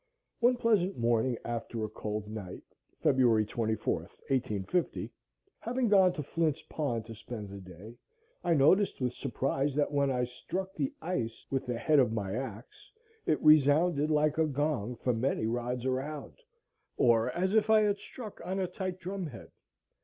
One 0.39 0.57
pleasant 0.57 0.97
morning 0.97 1.37
after 1.45 1.83
a 1.85 1.89
cold 1.89 2.27
night, 2.27 2.63
February 3.03 3.45
24th, 3.45 4.09
1850, 4.29 5.11
having 5.59 5.89
gone 5.89 6.11
to 6.13 6.23
Flint's 6.23 6.63
Pond 6.63 7.05
to 7.05 7.13
spend 7.13 7.49
the 7.49 7.59
day, 7.61 7.99
I 8.43 8.55
noticed 8.55 8.99
with 8.99 9.13
surprise, 9.13 9.75
that 9.75 9.91
when 9.91 10.09
I 10.09 10.23
struck 10.23 10.73
the 10.73 10.91
ice 11.03 11.45
with 11.51 11.67
the 11.67 11.77
head 11.77 11.99
of 11.99 12.13
my 12.13 12.33
axe, 12.33 12.91
it 13.27 13.39
resounded 13.43 14.09
like 14.09 14.39
a 14.39 14.47
gong 14.47 14.95
for 14.95 15.13
many 15.13 15.45
rods 15.45 15.85
around, 15.85 16.33
or 16.97 17.29
as 17.33 17.53
if 17.53 17.69
I 17.69 17.81
had 17.83 17.99
struck 17.99 18.41
on 18.43 18.59
a 18.59 18.65
tight 18.65 18.99
drum 18.99 19.27
head. 19.27 19.51